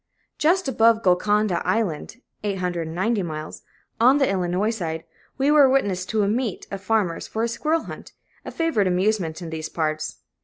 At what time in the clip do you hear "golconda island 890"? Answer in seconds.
1.03-3.21